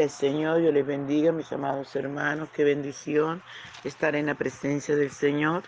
Al 0.00 0.08
Señor, 0.08 0.62
yo 0.62 0.72
les 0.72 0.86
bendiga, 0.86 1.30
mis 1.30 1.52
amados 1.52 1.94
hermanos, 1.94 2.48
qué 2.54 2.64
bendición 2.64 3.42
estar 3.84 4.16
en 4.16 4.26
la 4.26 4.34
presencia 4.34 4.96
del 4.96 5.10
Señor. 5.10 5.64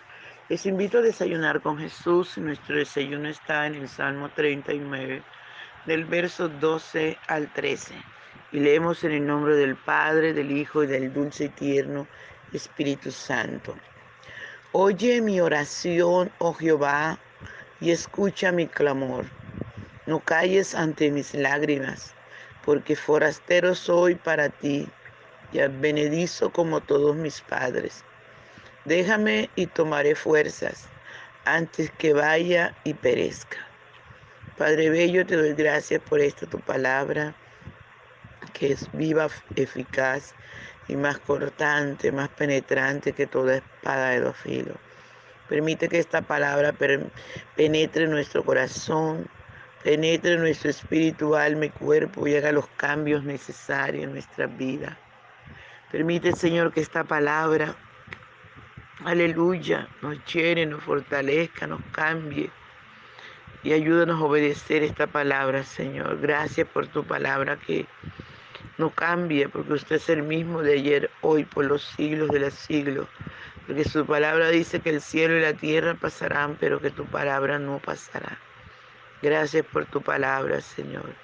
Les 0.48 0.64
invito 0.64 0.98
a 0.98 1.02
desayunar 1.02 1.60
con 1.60 1.76
Jesús. 1.76 2.38
Nuestro 2.38 2.76
desayuno 2.76 3.28
está 3.28 3.66
en 3.66 3.74
el 3.74 3.90
Salmo 3.90 4.30
39, 4.30 5.22
del 5.84 6.04
verso 6.06 6.48
12 6.48 7.18
al 7.28 7.52
13. 7.52 7.94
Y 8.52 8.60
leemos 8.60 9.04
en 9.04 9.12
el 9.12 9.26
nombre 9.26 9.54
del 9.54 9.76
Padre, 9.76 10.32
del 10.32 10.50
Hijo 10.50 10.82
y 10.82 10.86
del 10.86 11.12
dulce 11.12 11.44
y 11.44 11.48
tierno 11.50 12.06
Espíritu 12.54 13.10
Santo. 13.10 13.76
Oye 14.72 15.20
mi 15.20 15.42
oración, 15.42 16.32
oh 16.38 16.54
Jehová, 16.54 17.18
y 17.82 17.90
escucha 17.90 18.50
mi 18.50 18.66
clamor. 18.66 19.26
No 20.06 20.20
calles 20.20 20.74
ante 20.74 21.10
mis 21.10 21.34
lágrimas 21.34 22.14
porque 22.64 22.96
forastero 22.96 23.74
soy 23.74 24.14
para 24.14 24.48
ti 24.48 24.88
y 25.52 25.60
advenedizo 25.60 26.50
como 26.50 26.80
todos 26.80 27.16
mis 27.16 27.40
padres. 27.40 28.04
Déjame 28.84 29.50
y 29.54 29.66
tomaré 29.66 30.14
fuerzas 30.14 30.88
antes 31.44 31.90
que 31.92 32.12
vaya 32.12 32.74
y 32.84 32.94
perezca. 32.94 33.58
Padre 34.56 34.90
Bello, 34.90 35.26
te 35.26 35.36
doy 35.36 35.54
gracias 35.54 36.00
por 36.00 36.20
esta 36.20 36.46
tu 36.46 36.58
palabra, 36.60 37.34
que 38.52 38.72
es 38.72 38.88
viva, 38.92 39.28
eficaz 39.56 40.34
y 40.88 40.96
más 40.96 41.18
cortante, 41.18 42.12
más 42.12 42.28
penetrante 42.28 43.12
que 43.12 43.26
toda 43.26 43.56
espada 43.56 44.10
de 44.10 44.20
dos 44.20 44.36
filos. 44.36 44.76
Permite 45.48 45.88
que 45.88 45.98
esta 45.98 46.22
palabra 46.22 46.72
penetre 47.56 48.04
en 48.04 48.10
nuestro 48.10 48.44
corazón, 48.44 49.26
penetre 49.82 50.36
nuestro 50.36 50.70
espíritu, 50.70 51.34
alma 51.34 51.66
y 51.66 51.70
cuerpo 51.70 52.26
y 52.26 52.36
haga 52.36 52.52
los 52.52 52.68
cambios 52.76 53.24
necesarios 53.24 54.04
en 54.04 54.12
nuestra 54.12 54.46
vida. 54.46 54.96
Permite, 55.90 56.32
Señor, 56.32 56.72
que 56.72 56.80
esta 56.80 57.04
palabra, 57.04 57.74
aleluya, 59.04 59.88
nos 60.00 60.24
llene, 60.24 60.66
nos 60.66 60.82
fortalezca, 60.82 61.66
nos 61.66 61.80
cambie 61.92 62.50
y 63.64 63.72
ayúdanos 63.72 64.20
a 64.20 64.24
obedecer 64.24 64.82
esta 64.82 65.06
palabra, 65.06 65.62
Señor. 65.62 66.20
Gracias 66.20 66.66
por 66.66 66.88
tu 66.88 67.04
palabra 67.04 67.56
que 67.56 67.86
no 68.76 68.90
cambia, 68.90 69.48
porque 69.48 69.74
usted 69.74 69.96
es 69.96 70.08
el 70.08 70.22
mismo 70.24 70.62
de 70.62 70.74
ayer, 70.74 71.10
hoy, 71.20 71.44
por 71.44 71.66
los 71.66 71.84
siglos 71.84 72.30
de 72.30 72.40
los 72.40 72.54
siglos. 72.54 73.06
Porque 73.66 73.84
su 73.84 74.04
palabra 74.04 74.48
dice 74.48 74.80
que 74.80 74.90
el 74.90 75.00
cielo 75.00 75.36
y 75.36 75.40
la 75.40 75.54
tierra 75.54 75.94
pasarán, 75.94 76.56
pero 76.58 76.80
que 76.80 76.90
tu 76.90 77.06
palabra 77.06 77.60
no 77.60 77.78
pasará. 77.78 78.38
Gracias 79.22 79.64
por 79.66 79.86
tu 79.86 80.02
palabra, 80.02 80.60
Señor. 80.60 81.14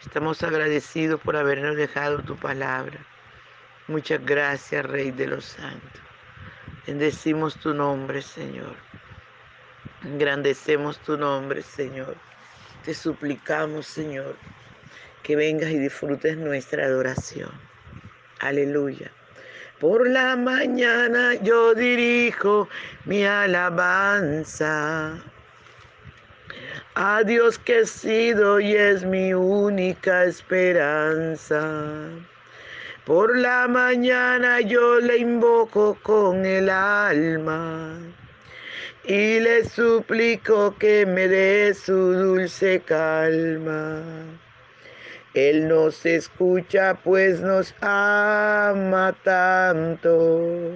Estamos 0.00 0.42
agradecidos 0.42 1.20
por 1.20 1.36
habernos 1.36 1.76
dejado 1.76 2.22
tu 2.22 2.36
palabra. 2.36 2.98
Muchas 3.86 4.24
gracias, 4.24 4.86
Rey 4.86 5.10
de 5.10 5.26
los 5.26 5.44
Santos. 5.44 6.00
Bendecimos 6.86 7.56
tu 7.56 7.74
nombre, 7.74 8.22
Señor. 8.22 8.74
Engrandecemos 10.04 10.98
tu 11.00 11.18
nombre, 11.18 11.60
Señor. 11.60 12.16
Te 12.82 12.94
suplicamos, 12.94 13.86
Señor, 13.86 14.36
que 15.22 15.36
vengas 15.36 15.68
y 15.68 15.78
disfrutes 15.78 16.38
nuestra 16.38 16.86
adoración. 16.86 17.50
Aleluya. 18.40 19.10
Por 19.80 20.08
la 20.08 20.34
mañana 20.34 21.34
yo 21.42 21.74
dirijo 21.74 22.70
mi 23.04 23.22
alabanza 23.24 25.22
a 26.96 27.24
Dios 27.24 27.58
que 27.58 27.80
he 27.80 27.86
sido 27.86 28.60
y 28.60 28.76
es 28.76 29.04
mi 29.04 29.34
única 29.34 30.24
esperanza. 30.24 32.08
Por 33.04 33.36
la 33.36 33.66
mañana 33.68 34.60
yo 34.60 35.00
le 35.00 35.18
invoco 35.18 35.98
con 36.02 36.46
el 36.46 36.70
alma 36.70 37.98
y 39.04 39.40
le 39.40 39.64
suplico 39.64 40.76
que 40.78 41.04
me 41.04 41.26
dé 41.26 41.74
su 41.74 42.12
dulce 42.12 42.80
calma. 42.80 44.00
Él 45.34 45.66
nos 45.66 46.06
escucha 46.06 46.94
pues 47.02 47.40
nos 47.40 47.74
ama 47.80 49.12
tanto 49.24 50.70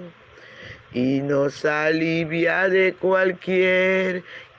y 0.91 1.21
nos 1.21 1.63
alivia 1.63 2.67
de 2.67 2.93
cualquier 2.93 4.23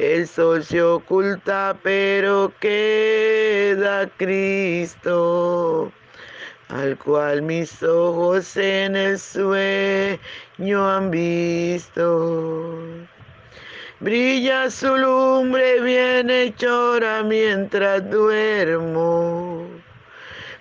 El 0.00 0.26
sol 0.26 0.64
se 0.64 0.80
oculta, 0.82 1.76
pero 1.82 2.50
queda 2.58 4.08
Cristo, 4.16 5.92
al 6.68 6.96
cual 6.96 7.42
mis 7.42 7.82
ojos 7.82 8.56
en 8.56 8.96
el 8.96 9.18
sueño 9.18 10.88
han 10.88 11.10
visto. 11.10 12.78
Brilla 14.00 14.70
su 14.70 14.96
lumbre 14.96 15.82
bienhechora 15.82 17.22
mientras 17.22 18.10
duermo. 18.10 19.68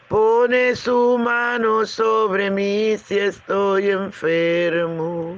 Pone 0.09 0.75
su 0.75 1.17
mano 1.17 1.85
sobre 1.85 2.51
mí 2.51 2.97
si 2.97 3.19
estoy 3.19 3.91
enfermo 3.91 5.33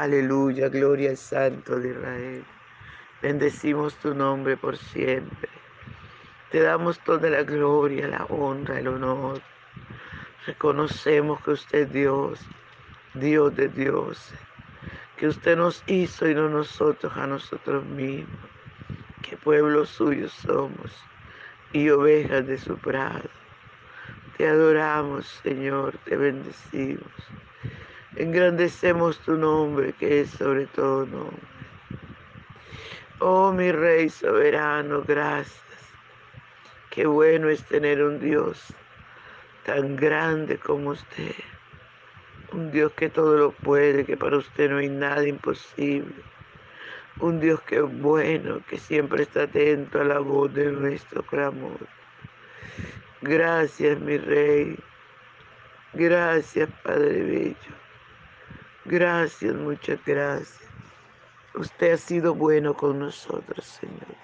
Aleluya, 0.00 0.68
gloria 0.68 1.10
al 1.10 1.16
Santo 1.16 1.80
de 1.80 1.88
Israel. 1.88 2.44
Bendecimos 3.20 3.96
tu 3.96 4.14
nombre 4.14 4.56
por 4.56 4.76
siempre. 4.76 5.48
Te 6.52 6.60
damos 6.60 7.00
toda 7.00 7.28
la 7.28 7.42
gloria, 7.42 8.06
la 8.06 8.24
honra, 8.26 8.78
el 8.78 8.86
honor. 8.86 9.42
Reconocemos 10.46 11.40
que 11.40 11.50
usted 11.50 11.78
es 11.80 11.92
Dios, 11.92 12.46
Dios 13.14 13.56
de 13.56 13.66
Dios, 13.66 14.32
que 15.16 15.26
usted 15.26 15.56
nos 15.56 15.82
hizo 15.88 16.28
y 16.28 16.34
no 16.36 16.48
nosotros 16.48 17.12
a 17.16 17.26
nosotros 17.26 17.84
mismos, 17.84 18.50
que 19.22 19.36
pueblo 19.36 19.84
suyo 19.84 20.28
somos 20.28 20.92
y 21.72 21.90
ovejas 21.90 22.46
de 22.46 22.56
su 22.56 22.76
prado. 22.78 23.28
Te 24.36 24.46
adoramos, 24.46 25.26
Señor, 25.42 25.98
te 26.04 26.16
bendecimos. 26.16 27.10
Engrandecemos 28.16 29.18
tu 29.20 29.36
nombre, 29.36 29.92
que 29.92 30.22
es 30.22 30.30
sobre 30.30 30.66
todo 30.66 31.06
nombre. 31.06 31.48
Oh, 33.20 33.52
mi 33.52 33.70
Rey 33.72 34.08
soberano, 34.08 35.02
gracias. 35.02 35.60
Qué 36.90 37.06
bueno 37.06 37.48
es 37.48 37.64
tener 37.64 38.02
un 38.02 38.18
Dios 38.18 38.72
tan 39.64 39.96
grande 39.96 40.56
como 40.56 40.90
usted. 40.90 41.34
Un 42.52 42.70
Dios 42.70 42.92
que 42.92 43.10
todo 43.10 43.36
lo 43.36 43.50
puede, 43.52 44.04
que 44.04 44.16
para 44.16 44.38
usted 44.38 44.70
no 44.70 44.78
hay 44.78 44.88
nada 44.88 45.26
imposible. 45.26 46.14
Un 47.20 47.40
Dios 47.40 47.60
que 47.62 47.76
es 47.76 48.00
bueno, 48.00 48.62
que 48.68 48.78
siempre 48.78 49.24
está 49.24 49.42
atento 49.42 50.00
a 50.00 50.04
la 50.04 50.20
voz 50.20 50.54
de 50.54 50.72
nuestro 50.72 51.22
clamor. 51.22 51.78
Gracias, 53.20 54.00
mi 54.00 54.16
Rey. 54.16 54.78
Gracias, 55.92 56.68
Padre 56.84 57.22
Bello. 57.22 57.77
Gracias, 58.90 59.54
muchas 59.54 60.02
gracias. 60.06 60.66
Usted 61.54 61.92
ha 61.92 61.96
sido 61.98 62.34
bueno 62.34 62.72
con 62.72 62.98
nosotros, 62.98 63.66
Señor. 63.66 64.16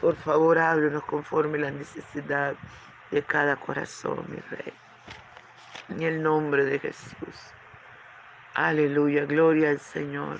Por 0.00 0.14
favor, 0.14 0.60
háblenos 0.60 1.02
conforme 1.06 1.58
la 1.58 1.72
necesidad 1.72 2.54
de 3.10 3.22
cada 3.24 3.56
corazón, 3.56 4.24
mi 4.28 4.36
Rey. 4.36 4.72
En 5.88 6.02
el 6.02 6.22
nombre 6.22 6.64
de 6.64 6.78
Jesús. 6.78 7.34
Aleluya, 8.54 9.24
gloria 9.24 9.70
al 9.70 9.80
Señor. 9.80 10.38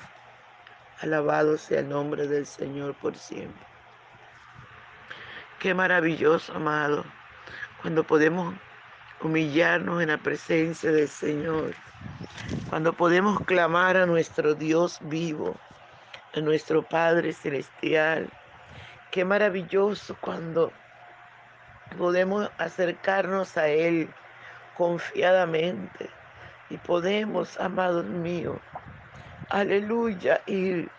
Alabado 1.01 1.59
sea 1.59 1.81
el 1.81 1.89
nombre 1.89 2.29
del 2.29 2.47
Señor 2.47 2.95
por 2.95 3.17
siempre. 3.17 3.67
Qué 5.59 5.75
maravilloso, 5.75 6.55
amado, 6.55 7.05
cuando 7.83 8.05
podemos 8.05 8.55
humillarnos 9.21 10.01
en 10.03 10.11
la 10.11 10.19
presencia 10.19 10.93
del 10.93 11.09
Señor 11.09 11.75
cuando 12.69 12.93
podemos 12.93 13.41
clamar 13.41 13.97
a 13.97 14.07
nuestro 14.07 14.55
Dios 14.55 14.99
vivo, 15.03 15.57
a 16.35 16.41
nuestro 16.41 16.83
Padre 16.83 17.33
Celestial. 17.33 18.31
Qué 19.11 19.25
maravilloso 19.25 20.17
cuando 20.21 20.73
podemos 21.97 22.51
acercarnos 22.59 23.57
a 23.57 23.69
Él 23.69 24.09
confiadamente 24.77 26.11
y 26.69 26.77
podemos, 26.77 27.59
amados 27.59 28.05
míos, 28.05 28.59
aleluya, 29.49 30.43
ir 30.47 30.91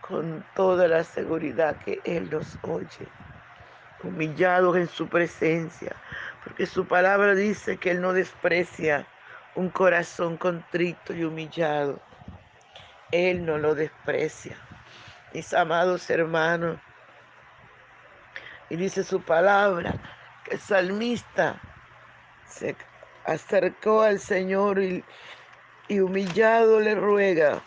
con 0.00 0.44
toda 0.54 0.86
la 0.86 1.02
seguridad 1.02 1.76
que 1.84 2.00
Él 2.04 2.30
nos 2.30 2.58
oye, 2.62 3.08
humillados 4.02 4.76
en 4.76 4.88
su 4.88 5.08
presencia, 5.08 5.96
porque 6.44 6.66
su 6.66 6.86
palabra 6.86 7.34
dice 7.34 7.78
que 7.78 7.90
Él 7.90 8.00
no 8.00 8.12
desprecia 8.12 9.06
un 9.56 9.70
corazón 9.70 10.36
contrito 10.36 11.14
y 11.14 11.24
humillado. 11.24 11.98
Él 13.10 13.44
no 13.44 13.58
lo 13.58 13.74
desprecia. 13.74 14.56
Mis 15.32 15.52
amados 15.54 16.08
hermanos, 16.10 16.78
y 18.68 18.76
dice 18.76 19.02
su 19.02 19.20
palabra, 19.22 19.94
que 20.44 20.54
el 20.54 20.60
salmista 20.60 21.60
se 22.46 22.76
acercó 23.24 24.02
al 24.02 24.20
Señor 24.20 24.78
y, 24.78 25.02
humillado 25.88 26.80
le 26.80 26.94
ruega, 26.94 27.62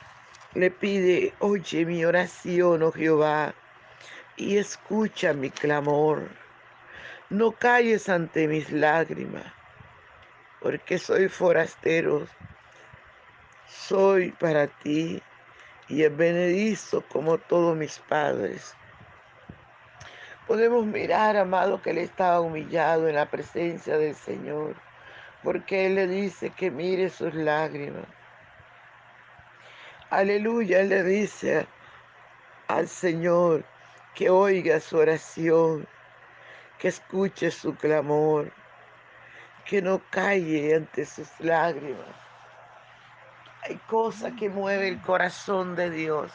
le 0.53 0.71
pide, 0.71 1.33
oye 1.39 1.86
mi 1.86 2.06
oración, 2.06 2.83
oh 2.83 2.91
Jehová, 2.91 3.53
y 4.36 4.57
escucha 4.57 5.33
mi 5.33 5.50
clamor. 5.50 6.30
No 7.30 7.51
calles 7.51 8.09
ante 8.09 8.47
mis 8.47 8.71
lágrimas 8.71 9.59
porque 10.62 10.98
soy 10.98 11.30
forastero, 11.30 12.28
soy 13.68 14.32
para 14.32 14.68
ti 14.68 15.22
y 15.88 16.04
es 16.04 16.16
benedizo 16.16 17.04
como 17.10 17.38
todos 17.38 17.76
mis 17.76 18.00
padres. 18.00 18.76
Podemos 20.48 20.86
mirar, 20.86 21.38
amado, 21.38 21.82
que 21.82 21.92
él 21.92 22.00
estaba 22.00 22.42
humillado 22.42 23.08
en 23.08 23.16
la 23.16 23.28
presencia 23.28 23.98
del 23.98 24.16
Señor, 24.16 24.75
porque 25.44 25.86
él 25.86 25.96
le 25.96 26.08
dice 26.08 26.50
que 26.50 26.72
mire 26.72 27.10
sus 27.10 27.34
lágrimas. 27.34 28.06
Aleluya, 30.10 30.80
él 30.80 30.89
le 30.89 31.04
dice 31.04 31.68
al 32.68 32.88
Señor 32.88 33.63
que 34.16 34.32
oiga 34.32 34.80
su 34.80 34.98
oración, 34.98 35.88
que 36.80 36.88
escuche 36.88 37.51
su 37.51 37.75
clamor 37.75 38.51
que 39.70 39.84
no 39.84 40.02
calle 40.10 40.76
ante 40.76 41.06
sus 41.06 41.30
lágrimas. 41.40 42.16
Hay 43.62 43.76
cosas 43.88 44.34
que 44.34 44.50
mueve 44.50 44.88
el 44.88 45.00
corazón 45.00 45.76
de 45.76 45.92
Dios. 45.92 46.32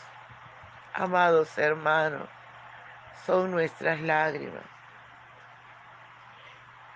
Amados 0.93 1.59
hermanos, 1.59 2.29
son 3.27 3.51
nuestras 3.51 4.01
lágrimas. 4.03 4.63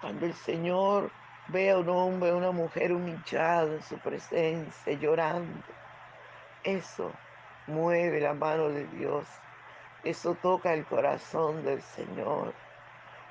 Cuando 0.01 0.27
el 0.27 0.35
Señor 0.35 1.11
ve 1.49 1.73
a 1.73 1.79
un 1.79 1.89
hombre, 1.89 2.31
a 2.31 2.37
una 2.37 2.53
mujer 2.53 2.93
humillada 2.93 3.75
en 3.75 3.83
su 3.83 3.99
presencia, 3.99 4.93
llorando, 4.93 5.65
eso 6.63 7.13
mueve 7.67 8.21
la 8.21 8.35
mano 8.35 8.69
de 8.69 8.87
Dios. 8.87 9.27
Eso 10.05 10.37
toca 10.37 10.73
el 10.73 10.85
corazón 10.85 11.65
del 11.65 11.83
Señor. 11.83 12.55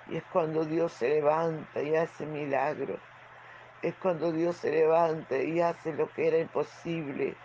Y 0.09 0.17
es 0.17 0.23
cuando 0.31 0.63
Dios 0.63 0.93
se 0.93 1.09
levanta 1.09 1.81
y 1.81 1.95
hace 1.95 2.25
milagros. 2.25 2.99
Es 3.81 3.93
cuando 3.95 4.31
Dios 4.31 4.57
se 4.57 4.71
levanta 4.71 5.37
y 5.37 5.59
hace 5.61 5.93
lo 5.93 6.09
que 6.09 6.27
era 6.27 6.37
imposible. 6.37 7.35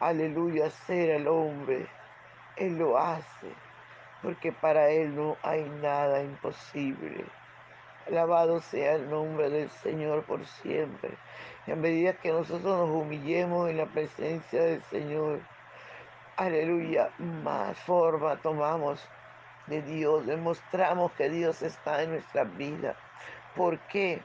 Aleluya, 0.00 0.66
hacer 0.66 1.16
al 1.16 1.28
hombre. 1.28 1.86
Él 2.56 2.78
lo 2.78 2.98
hace. 2.98 3.48
Porque 4.22 4.52
para 4.52 4.90
Él 4.90 5.16
no 5.16 5.36
hay 5.42 5.62
nada 5.82 6.22
imposible. 6.22 7.24
Alabado 8.06 8.60
sea 8.60 8.94
el 8.96 9.08
nombre 9.08 9.48
del 9.48 9.70
Señor 9.70 10.24
por 10.24 10.44
siempre. 10.44 11.10
Y 11.66 11.72
a 11.72 11.76
medida 11.76 12.12
que 12.12 12.32
nosotros 12.32 12.64
nos 12.64 12.90
humillemos 12.90 13.70
en 13.70 13.78
la 13.78 13.86
presencia 13.86 14.62
del 14.62 14.82
Señor, 14.84 15.40
aleluya, 16.36 17.10
más 17.18 17.78
forma 17.78 18.36
tomamos 18.36 19.02
de 19.66 19.82
Dios, 19.82 20.26
demostramos 20.26 21.12
que 21.12 21.30
Dios 21.30 21.62
está 21.62 22.02
en 22.02 22.10
nuestra 22.10 22.44
vida. 22.44 22.96
¿Por 23.56 23.78
qué? 23.80 24.20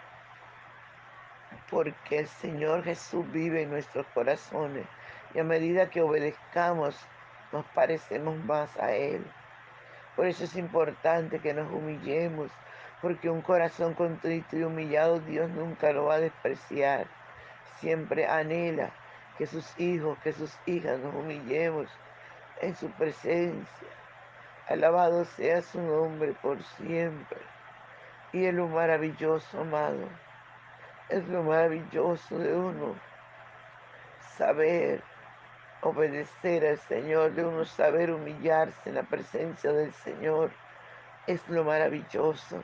Porque 1.70 2.20
el 2.20 2.28
Señor 2.28 2.84
Jesús 2.84 3.30
vive 3.32 3.64
en 3.64 3.70
nuestros 3.70 4.06
corazones 4.08 4.86
y 5.34 5.40
a 5.40 5.44
medida 5.44 5.90
que 5.90 6.02
obedezcamos 6.02 6.96
nos 7.52 7.66
parecemos 7.68 8.38
más 8.46 8.76
a 8.78 8.92
Él. 8.92 9.26
Por 10.16 10.28
eso 10.28 10.44
es 10.44 10.56
importante 10.56 11.40
que 11.40 11.54
nos 11.54 11.72
humillemos, 11.72 12.52
porque 13.02 13.30
un 13.30 13.42
corazón 13.42 13.94
contrito 13.94 14.58
y 14.58 14.64
humillado 14.64 15.20
Dios 15.20 15.50
nunca 15.52 15.94
lo 15.94 16.06
va 16.06 16.16
a 16.16 16.20
despreciar. 16.20 17.08
Siempre 17.80 18.28
anhela 18.28 18.92
que 19.38 19.48
sus 19.48 19.80
hijos, 19.80 20.18
que 20.20 20.34
sus 20.34 20.54
hijas 20.66 21.00
nos 21.00 21.16
humillemos 21.16 21.88
en 22.62 22.76
su 22.76 22.90
presencia 22.92 23.88
Alabado 24.70 25.26
sea 25.26 25.64
su 25.64 25.82
nombre 25.82 26.34
por 26.44 26.62
siempre. 26.78 27.40
Y 28.32 28.46
es 28.46 28.54
lo 28.54 28.68
maravilloso, 28.68 29.62
amado. 29.62 30.08
Es 31.10 31.28
lo 31.28 31.42
maravilloso 31.42 32.38
de 32.38 32.56
uno 32.56 32.96
saber 34.38 35.02
obedecer 35.82 36.68
al 36.68 36.78
Señor, 36.78 37.34
de 37.34 37.46
uno 37.46 37.66
saber 37.66 38.12
humillarse 38.12 38.90
en 38.90 38.96
la 38.96 39.04
presencia 39.04 39.72
del 39.72 39.92
Señor. 39.92 40.52
Es 41.26 41.42
lo 41.50 41.64
maravilloso. 41.64 42.64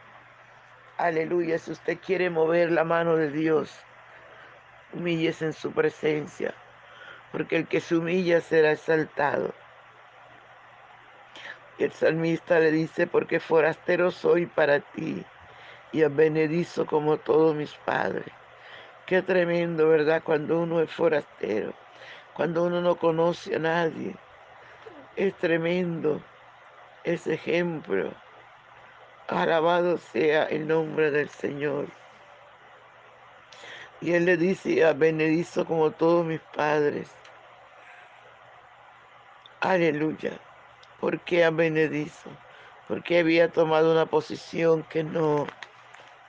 Aleluya. 0.97 1.57
Si 1.57 1.71
usted 1.71 1.97
quiere 2.05 2.29
mover 2.29 2.71
la 2.71 2.83
mano 2.83 3.15
de 3.15 3.31
Dios, 3.31 3.75
humíllese 4.93 5.45
en 5.45 5.53
su 5.53 5.71
presencia, 5.71 6.53
porque 7.31 7.57
el 7.57 7.67
que 7.67 7.81
se 7.81 7.95
humilla 7.95 8.41
será 8.41 8.73
exaltado. 8.73 9.55
El 11.77 11.91
salmista 11.91 12.59
le 12.59 12.71
dice, 12.71 13.05
porque 13.05 13.39
forastero 13.39 14.09
soy 14.09 14.45
para 14.45 14.79
ti 14.79 15.25
y 15.91 16.03
benedizo 16.03 16.85
como 16.85 17.17
todos 17.17 17.55
mis 17.55 17.73
padres. 17.85 18.25
Qué 19.05 19.21
tremendo, 19.21 19.89
¿verdad? 19.89 20.23
Cuando 20.23 20.59
uno 20.59 20.81
es 20.81 20.91
forastero, 20.91 21.73
cuando 22.33 22.63
uno 22.63 22.81
no 22.81 22.95
conoce 22.95 23.55
a 23.55 23.59
nadie. 23.59 24.15
Es 25.15 25.33
tremendo 25.35 26.21
ese 27.03 27.35
ejemplo. 27.35 28.11
Alabado 29.27 29.97
sea 29.97 30.43
el 30.45 30.67
nombre 30.67 31.11
del 31.11 31.29
Señor. 31.29 31.87
Y 34.01 34.13
él 34.13 34.25
le 34.25 34.37
dice, 34.37 34.85
a 34.85 34.93
benedizo 34.93 35.65
como 35.65 35.91
todos 35.91 36.25
mis 36.25 36.41
padres. 36.55 37.09
Aleluya. 39.61 40.39
¿Por 40.99 41.19
qué 41.21 41.43
a 41.43 41.49
benedizo? 41.51 42.29
Porque 42.87 43.19
había 43.19 43.51
tomado 43.51 43.91
una 43.91 44.05
posición 44.05 44.83
que 44.83 45.03
no, 45.03 45.45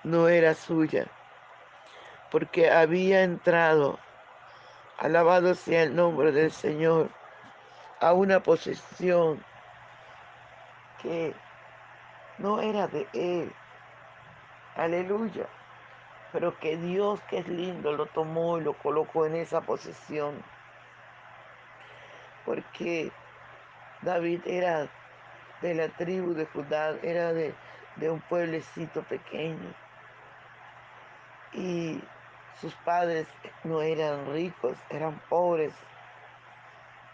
no 0.04 0.28
era 0.28 0.54
suya. 0.54 1.06
Porque 2.30 2.70
había 2.70 3.22
entrado, 3.22 3.98
alabado 4.98 5.54
sea 5.54 5.84
el 5.84 5.94
nombre 5.94 6.32
del 6.32 6.50
Señor, 6.50 7.10
a 8.00 8.12
una 8.12 8.40
posición 8.40 9.42
que 11.02 11.34
no 12.38 12.60
era 12.60 12.88
de 12.88 13.06
él. 13.12 13.52
Aleluya. 14.74 15.46
Pero 16.32 16.58
que 16.58 16.76
Dios, 16.76 17.20
que 17.30 17.38
es 17.38 17.48
lindo, 17.48 17.92
lo 17.92 18.06
tomó 18.06 18.58
y 18.58 18.62
lo 18.62 18.74
colocó 18.74 19.24
en 19.26 19.36
esa 19.36 19.60
posición. 19.60 20.34
Porque 22.44 23.10
David 24.06 24.42
era 24.46 24.88
de 25.62 25.74
la 25.74 25.88
tribu 25.88 26.32
de 26.32 26.46
Judá, 26.46 26.96
era 27.02 27.32
de, 27.32 27.52
de 27.96 28.08
un 28.08 28.20
pueblecito 28.20 29.02
pequeño. 29.02 29.74
Y 31.52 32.00
sus 32.60 32.72
padres 32.76 33.26
no 33.64 33.82
eran 33.82 34.32
ricos, 34.32 34.78
eran 34.90 35.20
pobres. 35.28 35.74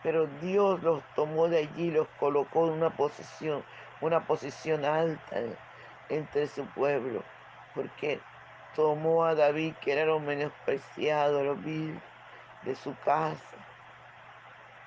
Pero 0.02 0.26
Dios 0.42 0.82
los 0.82 1.02
tomó 1.14 1.48
de 1.48 1.60
allí, 1.60 1.90
los 1.90 2.08
colocó 2.20 2.66
en 2.66 2.74
una 2.74 2.90
posición, 2.90 3.64
una 4.02 4.26
posición 4.26 4.84
alta 4.84 5.36
entre 6.10 6.46
su 6.46 6.66
pueblo. 6.66 7.22
Porque 7.74 8.20
tomó 8.76 9.24
a 9.24 9.34
David, 9.34 9.76
que 9.80 9.92
era 9.92 10.04
lo 10.04 10.20
menospreciado, 10.20 11.42
lo 11.42 11.56
vil 11.56 11.98
de 12.64 12.74
su 12.74 12.94
casa. 12.98 13.61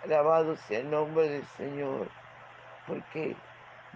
Alabado 0.05 0.55
sea 0.55 0.79
el 0.79 0.91
nombre 0.91 1.27
del 1.27 1.45
Señor, 1.57 2.07
porque 2.87 3.35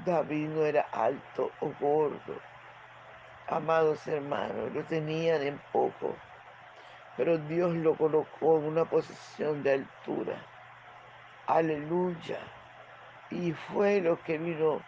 David 0.06 0.50
no 0.50 0.66
era 0.66 0.82
alto 0.92 1.52
o 1.60 1.72
gordo. 1.80 2.40
Amados 3.48 4.06
hermanos, 4.08 4.74
lo 4.74 4.84
tenían 4.84 5.42
en 5.42 5.62
poco, 5.72 6.16
pero 7.16 7.38
Dios 7.38 7.76
lo 7.76 7.96
colocó 7.96 8.58
en 8.58 8.66
una 8.66 8.86
posición 8.86 9.62
de 9.64 9.74
altura. 9.74 10.36
Aleluya. 11.48 12.40
Y 13.30 13.54
fue 13.54 14.02
lo 14.02 14.22
que 14.24 14.38
vino 14.38 14.82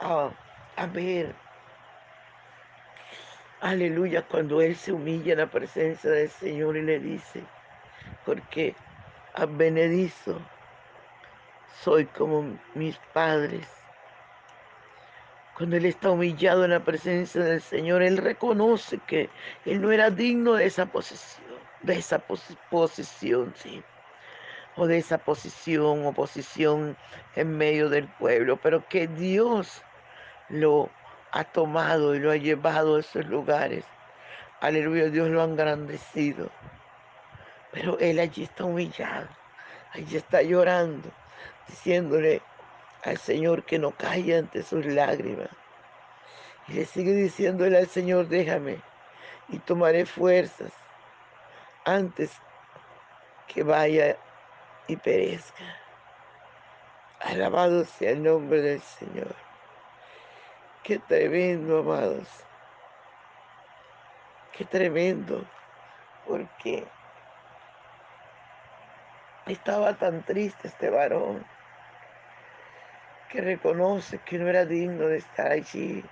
a, 0.00 0.30
a 0.76 0.86
ver 0.86 1.34
Aleluya, 3.62 4.22
cuando 4.22 4.60
Él 4.60 4.74
se 4.74 4.92
humilla 4.92 5.34
en 5.34 5.38
la 5.38 5.46
presencia 5.46 6.10
del 6.10 6.28
Señor 6.28 6.76
y 6.76 6.82
le 6.82 6.98
dice, 6.98 7.44
porque 8.26 8.74
a 9.34 9.46
benedizo 9.46 10.40
soy 11.82 12.06
como 12.06 12.58
mis 12.74 12.96
padres. 13.12 13.66
Cuando 15.56 15.76
Él 15.76 15.84
está 15.86 16.10
humillado 16.10 16.64
en 16.64 16.70
la 16.70 16.84
presencia 16.84 17.42
del 17.42 17.60
Señor, 17.60 18.02
Él 18.02 18.18
reconoce 18.18 18.98
que 18.98 19.30
Él 19.64 19.80
no 19.80 19.90
era 19.92 20.10
digno 20.10 20.54
de 20.54 20.66
esa 20.66 20.86
posición, 20.86 21.58
de 21.82 21.94
esa 21.94 22.20
posición, 22.70 23.52
sí, 23.56 23.82
o 24.76 24.86
de 24.86 24.98
esa 24.98 25.18
posición 25.18 26.06
o 26.06 26.12
posición 26.12 26.96
en 27.34 27.56
medio 27.56 27.88
del 27.88 28.08
pueblo, 28.08 28.58
pero 28.62 28.86
que 28.88 29.08
Dios 29.08 29.82
lo 30.48 30.88
ha 31.32 31.44
tomado 31.44 32.14
y 32.14 32.20
lo 32.20 32.30
ha 32.30 32.36
llevado 32.36 32.96
a 32.96 33.00
esos 33.00 33.26
lugares. 33.26 33.84
Aleluya, 34.60 35.10
Dios 35.10 35.28
lo 35.28 35.42
ha 35.42 35.44
engrandecido. 35.44 36.50
Pero 37.72 37.98
él 37.98 38.20
allí 38.20 38.44
está 38.44 38.64
humillado, 38.64 39.28
allí 39.92 40.16
está 40.16 40.42
llorando, 40.42 41.08
diciéndole 41.68 42.42
al 43.04 43.16
Señor 43.18 43.64
que 43.64 43.78
no 43.78 43.90
calla 43.92 44.38
ante 44.38 44.62
sus 44.62 44.84
lágrimas. 44.86 45.48
Y 46.68 46.74
le 46.74 46.84
sigue 46.84 47.12
diciéndole 47.12 47.78
al 47.78 47.88
Señor, 47.88 48.28
déjame 48.28 48.78
y 49.48 49.58
tomaré 49.58 50.06
fuerzas 50.06 50.72
antes 51.84 52.30
que 53.48 53.62
vaya 53.62 54.16
y 54.86 54.96
perezca. 54.96 55.64
Alabado 57.20 57.84
sea 57.84 58.10
el 58.10 58.22
nombre 58.22 58.60
del 58.60 58.80
Señor. 58.80 59.34
Qué 60.82 60.98
tremendo, 60.98 61.80
amados. 61.80 62.28
Qué 64.52 64.64
tremendo. 64.64 65.44
Porque 66.26 66.84
estaba 69.46 69.94
tan 69.94 70.22
triste 70.22 70.68
este 70.68 70.90
varón 70.90 71.44
que 73.30 73.40
reconoce 73.40 74.18
que 74.18 74.38
no 74.38 74.48
era 74.48 74.66
digno 74.66 75.06
de 75.06 75.18
estar 75.18 75.50
allí, 75.50 76.04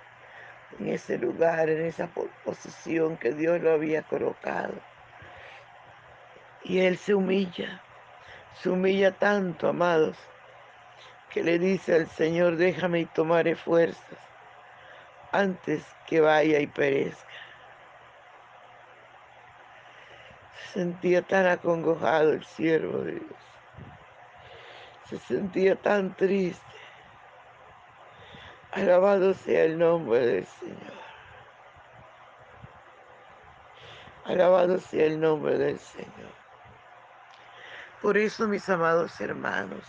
en 0.79 0.87
ese 0.87 1.17
lugar, 1.17 1.69
en 1.69 1.85
esa 1.85 2.07
posición 2.43 3.17
que 3.17 3.33
Dios 3.33 3.61
lo 3.61 3.71
había 3.71 4.01
colocado. 4.01 4.73
Y 6.63 6.79
él 6.79 6.97
se 6.97 7.13
humilla, 7.13 7.81
se 8.61 8.69
humilla 8.69 9.11
tanto, 9.11 9.67
amados, 9.67 10.17
que 11.29 11.43
le 11.43 11.59
dice 11.59 11.95
al 11.95 12.09
Señor, 12.09 12.55
déjame 12.57 13.01
y 13.01 13.05
tomaré 13.05 13.55
fuerzas 13.55 14.17
antes 15.31 15.85
que 16.07 16.19
vaya 16.19 16.59
y 16.59 16.67
perezca. 16.67 17.25
Se 20.50 20.50
sentía 20.73 21.21
tan 21.21 21.45
acongojado 21.45 22.33
el 22.33 22.43
siervo 22.45 22.99
de 22.99 23.13
Dios. 23.13 23.39
Se 25.09 25.17
sentía 25.19 25.75
tan 25.75 26.15
triste. 26.15 26.61
Alabado 28.71 29.33
sea 29.33 29.63
el 29.65 29.77
nombre 29.77 30.19
del 30.19 30.45
Señor. 30.45 31.01
Alabado 34.25 34.79
sea 34.79 35.05
el 35.05 35.19
nombre 35.19 35.57
del 35.57 35.77
Señor. 35.79 36.31
Por 38.01 38.17
eso, 38.17 38.47
mis 38.47 38.67
amados 38.69 39.19
hermanos, 39.19 39.83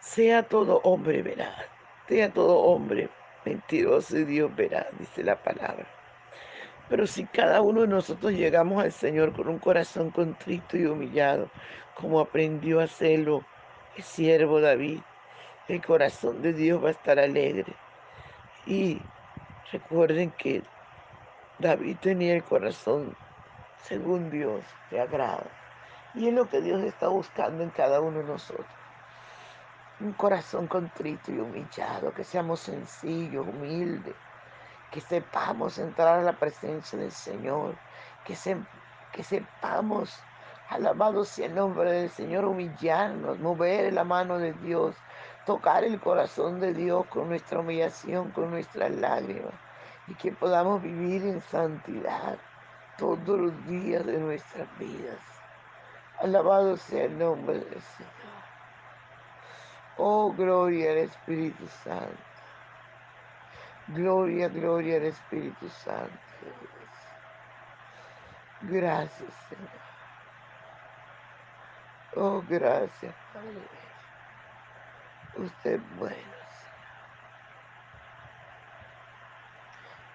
sea 0.00 0.42
todo 0.42 0.80
hombre 0.84 1.22
veraz, 1.22 1.66
sea 2.08 2.32
todo 2.32 2.56
hombre 2.58 3.10
mentiroso 3.44 4.16
y 4.16 4.24
Dios 4.24 4.54
verá, 4.56 4.88
dice 4.98 5.22
la 5.22 5.36
palabra. 5.36 5.97
Pero 6.88 7.06
si 7.06 7.24
cada 7.26 7.60
uno 7.60 7.82
de 7.82 7.88
nosotros 7.88 8.32
llegamos 8.32 8.82
al 8.82 8.92
Señor 8.92 9.32
con 9.34 9.48
un 9.48 9.58
corazón 9.58 10.10
contrito 10.10 10.76
y 10.76 10.86
humillado, 10.86 11.50
como 11.94 12.20
aprendió 12.20 12.80
a 12.80 12.84
hacerlo 12.84 13.44
el 13.96 14.02
siervo 14.02 14.60
David, 14.60 15.00
el 15.68 15.84
corazón 15.84 16.40
de 16.40 16.52
Dios 16.52 16.82
va 16.82 16.88
a 16.88 16.92
estar 16.92 17.18
alegre. 17.18 17.74
Y 18.66 19.00
recuerden 19.70 20.30
que 20.30 20.62
David 21.58 21.96
tenía 22.00 22.34
el 22.34 22.44
corazón 22.44 23.14
según 23.82 24.30
Dios, 24.30 24.62
de 24.90 25.00
agrado. 25.00 25.46
Y 26.14 26.28
es 26.28 26.34
lo 26.34 26.48
que 26.48 26.60
Dios 26.60 26.82
está 26.82 27.08
buscando 27.08 27.62
en 27.62 27.70
cada 27.70 28.00
uno 28.00 28.18
de 28.18 28.24
nosotros 28.24 28.66
un 30.00 30.12
corazón 30.12 30.68
contrito 30.68 31.32
y 31.32 31.38
humillado, 31.38 32.12
que 32.14 32.22
seamos 32.22 32.60
sencillos, 32.60 33.46
humildes, 33.46 34.14
que 34.90 35.00
sepamos 35.00 35.78
entrar 35.78 36.20
a 36.20 36.22
la 36.22 36.32
presencia 36.32 36.98
del 36.98 37.12
Señor, 37.12 37.76
que, 38.24 38.34
se, 38.34 38.56
que 39.12 39.22
sepamos 39.22 40.18
Alabado 40.68 41.24
sea 41.24 41.46
el 41.46 41.54
nombre 41.54 41.90
del 41.90 42.10
Señor, 42.10 42.44
humillarnos, 42.44 43.38
mover 43.38 43.90
la 43.90 44.04
mano 44.04 44.38
de 44.38 44.52
Dios, 44.52 44.94
tocar 45.46 45.82
el 45.82 45.98
corazón 45.98 46.60
de 46.60 46.74
Dios 46.74 47.06
con 47.06 47.30
nuestra 47.30 47.60
humillación, 47.60 48.30
con 48.32 48.50
nuestras 48.50 48.90
lágrimas, 48.90 49.54
y 50.08 50.14
que 50.14 50.30
podamos 50.30 50.82
vivir 50.82 51.24
en 51.24 51.40
santidad 51.40 52.36
todos 52.98 53.40
los 53.40 53.66
días 53.66 54.04
de 54.04 54.18
nuestras 54.18 54.68
vidas. 54.78 55.18
Alabado 56.20 56.76
sea 56.76 57.04
el 57.04 57.18
nombre 57.18 57.60
del 57.60 57.80
Señor. 57.80 58.12
Oh, 59.96 60.34
gloria 60.34 60.90
al 60.90 60.98
Espíritu 60.98 61.66
Santo. 61.82 62.27
Gloria, 63.88 64.48
gloria 64.50 64.98
al 64.98 65.04
Espíritu 65.04 65.70
Santo. 65.70 66.20
Gracias, 68.60 69.34
Señor. 69.48 69.82
Oh, 72.12 72.42
gracias, 72.42 73.16
Padre. 73.32 73.70
Usted 75.34 75.74
es 75.76 75.88
bueno, 75.90 76.38
Señor. 76.48 76.98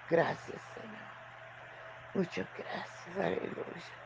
Gracias, 0.08 0.62
Señor. 0.74 1.12
Muchas 2.14 2.48
gracias. 2.54 3.16
Aleluya. 3.18 4.00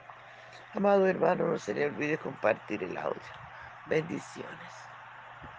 Amado 0.74 1.06
hermano, 1.08 1.46
no 1.48 1.58
se 1.58 1.74
le 1.74 1.86
olvide 1.86 2.18
compartir 2.18 2.84
el 2.84 2.96
audio. 2.98 3.22
Bendiciones. 3.84 4.87